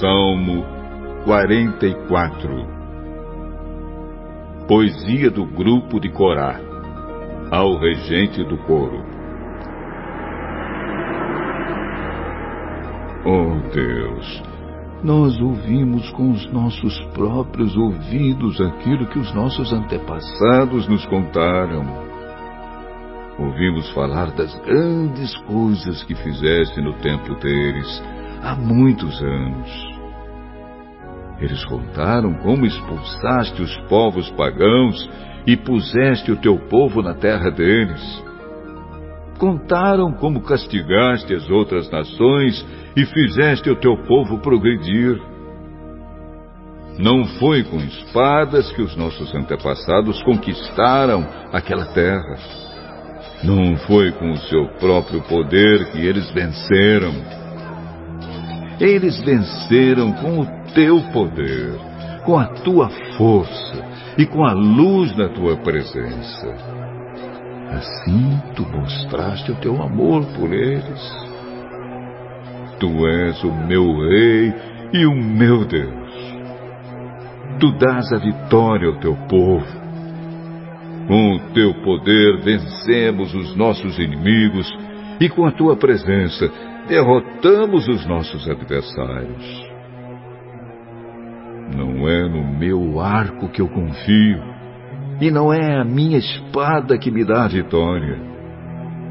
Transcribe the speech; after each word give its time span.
Salmo 0.00 0.64
44 1.24 2.66
Poesia 4.68 5.28
do 5.28 5.44
grupo 5.44 5.98
de 5.98 6.08
Corá 6.08 6.60
ao 7.50 7.76
regente 7.78 8.44
do 8.44 8.56
coro. 8.58 9.02
Oh 13.24 13.58
Deus, 13.74 14.42
nós 15.02 15.36
ouvimos 15.40 16.08
com 16.10 16.30
os 16.30 16.48
nossos 16.52 17.00
próprios 17.12 17.76
ouvidos 17.76 18.60
aquilo 18.60 19.06
que 19.06 19.18
os 19.18 19.34
nossos 19.34 19.72
antepassados 19.72 20.86
nos 20.86 21.04
contaram. 21.06 21.84
Ouvimos 23.36 23.90
falar 23.90 24.30
das 24.30 24.54
grandes 24.60 25.36
coisas 25.38 26.04
que 26.04 26.14
fizeste 26.14 26.80
no 26.80 26.92
templo 27.00 27.34
deles 27.40 28.00
há 28.42 28.54
muitos 28.54 29.20
anos. 29.22 29.87
Eles 31.40 31.64
contaram 31.66 32.34
como 32.34 32.66
expulsaste 32.66 33.62
os 33.62 33.76
povos 33.88 34.28
pagãos 34.30 35.08
e 35.46 35.56
puseste 35.56 36.32
o 36.32 36.36
teu 36.36 36.58
povo 36.68 37.00
na 37.00 37.14
terra 37.14 37.50
deles. 37.50 38.24
Contaram 39.38 40.12
como 40.12 40.42
castigaste 40.42 41.32
as 41.32 41.48
outras 41.48 41.88
nações 41.90 42.66
e 42.96 43.06
fizeste 43.06 43.70
o 43.70 43.76
teu 43.76 43.96
povo 44.04 44.38
progredir. 44.38 45.20
Não 46.98 47.24
foi 47.38 47.62
com 47.62 47.76
espadas 47.76 48.72
que 48.72 48.82
os 48.82 48.96
nossos 48.96 49.32
antepassados 49.32 50.20
conquistaram 50.24 51.24
aquela 51.52 51.86
terra. 51.86 52.36
Não 53.44 53.76
foi 53.76 54.10
com 54.10 54.32
o 54.32 54.36
seu 54.36 54.66
próprio 54.80 55.22
poder 55.22 55.92
que 55.92 55.98
eles 55.98 56.28
venceram. 56.32 57.14
Eles 58.80 59.20
venceram 59.24 60.12
com 60.12 60.40
o 60.40 60.57
teu 60.78 61.00
poder, 61.12 61.74
com 62.24 62.38
a 62.38 62.46
tua 62.62 62.88
força 63.16 63.84
e 64.16 64.24
com 64.24 64.44
a 64.44 64.52
luz 64.52 65.12
da 65.16 65.28
tua 65.28 65.56
presença. 65.56 66.54
Assim 67.72 68.40
tu 68.54 68.62
mostraste 68.62 69.50
o 69.50 69.56
teu 69.56 69.82
amor 69.82 70.24
por 70.36 70.52
eles. 70.52 71.28
Tu 72.78 73.08
és 73.08 73.42
o 73.42 73.52
meu 73.66 74.08
Rei 74.08 74.54
e 74.92 75.04
o 75.04 75.16
meu 75.16 75.64
Deus. 75.64 76.12
Tu 77.58 77.72
dás 77.72 78.12
a 78.12 78.18
vitória 78.18 78.86
ao 78.86 79.00
teu 79.00 79.16
povo. 79.28 79.66
Com 81.08 81.34
o 81.34 81.40
teu 81.54 81.74
poder 81.82 82.40
vencemos 82.44 83.34
os 83.34 83.56
nossos 83.56 83.98
inimigos 83.98 84.72
e 85.20 85.28
com 85.28 85.44
a 85.44 85.50
tua 85.50 85.76
presença 85.76 86.48
derrotamos 86.86 87.88
os 87.88 88.06
nossos 88.06 88.48
adversários. 88.48 89.67
Não 91.76 92.08
é 92.08 92.28
no 92.28 92.58
meu 92.58 93.00
arco 93.00 93.48
que 93.48 93.60
eu 93.60 93.68
confio, 93.68 94.42
e 95.20 95.30
não 95.30 95.52
é 95.52 95.80
a 95.80 95.84
minha 95.84 96.18
espada 96.18 96.98
que 96.98 97.10
me 97.10 97.24
dá 97.24 97.44
a 97.44 97.48
vitória, 97.48 98.18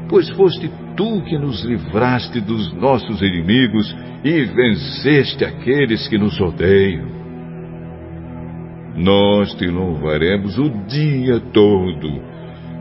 pois 0.08 0.28
foste 0.30 0.70
tu 0.96 1.22
que 1.22 1.38
nos 1.38 1.64
livraste 1.64 2.40
dos 2.40 2.72
nossos 2.74 3.20
inimigos 3.20 3.94
e 4.24 4.44
venceste 4.44 5.44
aqueles 5.44 6.08
que 6.08 6.18
nos 6.18 6.40
odeiam. 6.40 7.18
Nós 8.96 9.54
te 9.54 9.66
louvaremos 9.66 10.58
o 10.58 10.70
dia 10.86 11.38
todo, 11.52 12.20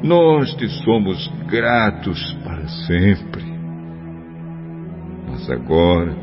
nós 0.03 0.53
te 0.55 0.67
somos 0.83 1.27
gratos 1.47 2.33
para 2.43 2.67
sempre. 2.87 3.43
Mas 5.29 5.49
agora, 5.51 6.15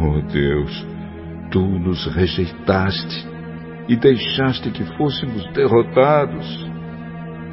oh 0.00 0.22
Deus, 0.32 0.93
tu 1.54 1.62
nos 1.62 2.04
rejeitaste 2.06 3.28
e 3.88 3.94
deixaste 3.94 4.72
que 4.72 4.84
fôssemos 4.96 5.46
derrotados 5.52 6.74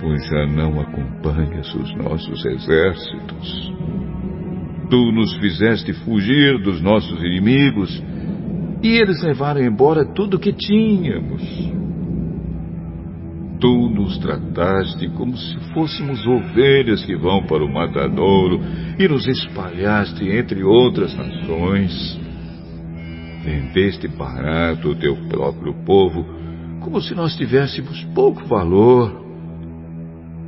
pois 0.01 0.25
já 0.25 0.47
não 0.47 0.81
acompanhas 0.81 1.73
os 1.75 1.95
nossos 1.95 2.43
exércitos. 2.43 3.71
Tu 4.89 5.11
nos 5.11 5.37
fizeste 5.37 5.93
fugir 5.93 6.57
dos 6.63 6.81
nossos 6.81 7.19
inimigos 7.19 8.03
e 8.81 8.97
eles 8.97 9.21
levaram 9.21 9.61
embora 9.61 10.03
tudo 10.03 10.39
que 10.39 10.51
tínhamos. 10.51 11.43
Tu 13.59 13.89
nos 13.91 14.17
trataste 14.17 15.07
como 15.09 15.37
se 15.37 15.55
fôssemos 15.71 16.25
ovelhas 16.25 17.05
que 17.05 17.15
vão 17.15 17.43
para 17.43 17.63
o 17.63 17.71
matadouro 17.71 18.59
e 18.97 19.07
nos 19.07 19.27
espalhaste 19.27 20.27
entre 20.27 20.63
outras 20.63 21.15
nações. 21.15 22.20
Vendeste 23.43 24.07
barato 24.07 24.89
o 24.89 24.95
teu 24.95 25.15
próprio 25.27 25.73
povo 25.85 26.41
como 26.81 26.99
se 26.99 27.13
nós 27.13 27.35
tivéssemos 27.35 28.03
pouco 28.15 28.43
valor. 28.45 29.21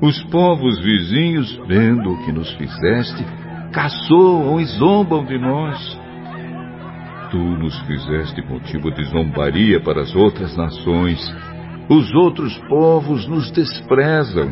Os 0.01 0.21
povos 0.25 0.79
vizinhos, 0.81 1.55
vendo 1.67 2.11
o 2.11 2.25
que 2.25 2.31
nos 2.31 2.51
fizeste, 2.55 3.23
caçoam 3.71 4.59
e 4.59 4.65
zombam 4.65 5.23
de 5.23 5.37
nós. 5.37 5.99
Tu 7.31 7.37
nos 7.37 7.79
fizeste 7.81 8.41
motivo 8.41 8.91
de 8.91 9.03
zombaria 9.05 9.79
para 9.79 10.01
as 10.01 10.13
outras 10.15 10.55
nações. 10.57 11.19
Os 11.89 12.13
outros 12.13 12.57
povos 12.67 13.27
nos 13.27 13.49
desprezam. 13.51 14.51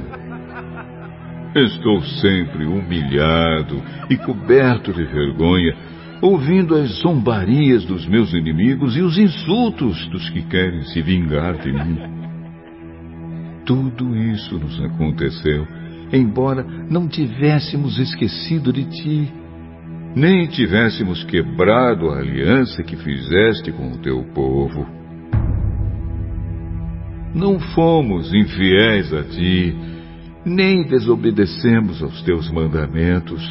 Estou 1.55 2.01
sempre 2.21 2.65
humilhado 2.65 3.81
e 4.09 4.15
coberto 4.17 4.93
de 4.93 5.03
vergonha, 5.03 5.75
ouvindo 6.21 6.75
as 6.75 6.89
zombarias 7.01 7.83
dos 7.85 8.07
meus 8.07 8.31
inimigos 8.33 8.95
e 8.95 9.01
os 9.01 9.17
insultos 9.17 10.07
dos 10.09 10.29
que 10.29 10.43
querem 10.43 10.83
se 10.83 11.01
vingar 11.01 11.57
de 11.57 11.73
mim. 11.73 11.97
Tudo 13.65 14.15
isso 14.15 14.57
nos 14.59 14.79
aconteceu, 14.81 15.67
embora 16.13 16.63
não 16.63 17.07
tivéssemos 17.07 17.97
esquecido 17.97 18.71
de 18.71 18.85
ti, 18.85 19.33
nem 20.15 20.45
tivéssemos 20.47 21.23
quebrado 21.23 22.09
a 22.09 22.19
aliança 22.19 22.83
que 22.83 22.95
fizeste 22.97 23.71
com 23.71 23.93
o 23.93 23.97
teu 23.97 24.23
povo. 24.33 24.85
Não 27.33 27.59
fomos 27.59 28.33
infiéis 28.33 29.13
a 29.13 29.23
ti, 29.23 29.73
nem 30.45 30.85
desobedecemos 30.85 32.03
aos 32.03 32.21
teus 32.23 32.51
mandamentos. 32.51 33.41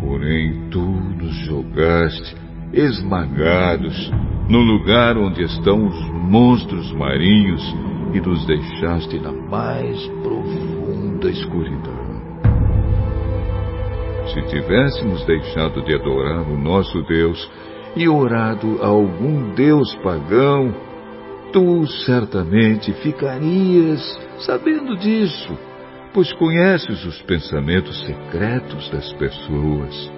Porém, 0.00 0.68
tu 0.70 0.80
nos 0.80 1.34
jogaste 1.46 2.36
esmagados 2.72 4.10
no 4.48 4.60
lugar 4.60 5.16
onde 5.16 5.42
estão 5.42 5.86
os 5.86 6.10
monstros 6.10 6.92
marinhos 6.92 7.62
e 8.14 8.20
nos 8.20 8.46
deixaste 8.46 9.18
na 9.18 9.32
mais 9.32 10.06
profunda 10.22 11.30
escuridão. 11.30 12.08
Se 14.32 14.42
tivéssemos 14.42 15.24
deixado 15.24 15.82
de 15.82 15.94
adorar 15.94 16.48
o 16.48 16.56
nosso 16.56 17.02
Deus 17.02 17.50
e 17.96 18.08
orado 18.08 18.78
a 18.82 18.86
algum 18.86 19.54
Deus 19.54 19.94
pagão, 19.96 20.74
tu 21.52 21.86
certamente 22.04 22.92
ficarias 22.94 24.00
sabendo 24.40 24.96
disso, 24.96 25.56
pois 26.18 26.32
conheces 26.32 27.04
os 27.04 27.22
pensamentos 27.22 27.96
secretos 28.04 28.90
das 28.90 29.12
pessoas. 29.12 30.12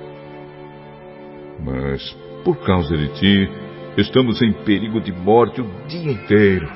Mas, 1.63 2.17
por 2.43 2.57
causa 2.65 2.97
de 2.97 3.09
ti, 3.09 3.51
estamos 3.99 4.41
em 4.41 4.51
perigo 4.65 4.99
de 4.99 5.13
morte 5.13 5.61
o 5.61 5.87
dia 5.87 6.11
inteiro 6.11 6.67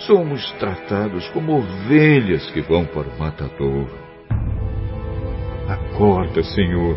somos 0.00 0.50
tratados 0.54 1.28
como 1.28 1.58
ovelhas 1.58 2.50
que 2.50 2.60
vão 2.60 2.84
para 2.84 3.08
o 3.08 3.16
matadouro. 3.16 3.96
Acorda, 5.68 6.42
Senhor. 6.42 6.96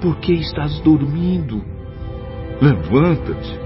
Por 0.00 0.16
que 0.18 0.32
estás 0.32 0.78
dormindo? 0.80 1.60
Levanta-te. 2.60 3.58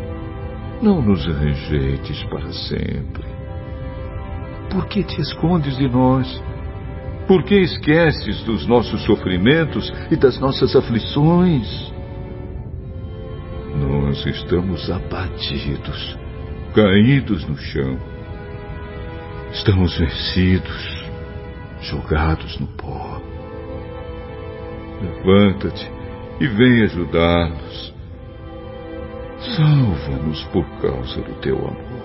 Não 0.80 1.02
nos 1.02 1.26
rejeites 1.26 2.22
para 2.24 2.50
sempre. 2.52 3.24
Por 4.70 4.86
que 4.88 5.04
te 5.04 5.20
escondes 5.20 5.76
de 5.76 5.88
nós? 5.88 6.42
Por 7.26 7.42
que 7.42 7.56
esqueces 7.56 8.42
dos 8.44 8.66
nossos 8.66 9.02
sofrimentos 9.04 9.92
e 10.10 10.16
das 10.16 10.38
nossas 10.38 10.74
aflições? 10.76 11.92
Nós 13.74 14.24
estamos 14.26 14.90
abatidos, 14.90 16.16
caídos 16.74 17.46
no 17.46 17.56
chão 17.58 17.98
Estamos 19.56 19.98
vencidos, 19.98 21.04
jogados 21.80 22.58
no 22.60 22.66
pó. 22.66 23.22
Levanta-te 25.00 25.90
e 26.38 26.46
vem 26.46 26.82
ajudar-nos. 26.82 27.94
Salva-nos 29.56 30.44
por 30.52 30.64
causa 30.82 31.22
do 31.22 31.34
teu 31.40 31.56
amor. 31.56 31.95